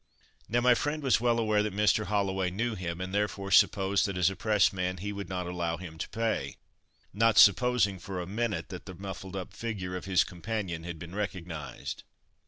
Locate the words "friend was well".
0.73-1.37